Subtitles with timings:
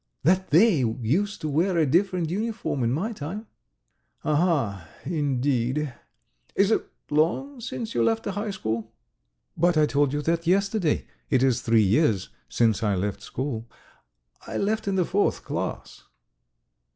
[0.23, 3.45] "That they used to wear a different uniform in my time."
[4.25, 4.87] "Aha!...
[5.05, 5.93] indeed,...
[6.55, 8.91] Is it long since you left the high school?"
[9.55, 11.05] "But I told you that yesterday.
[11.29, 13.67] It is three years since I left school....
[14.47, 16.05] I left in the fourth class."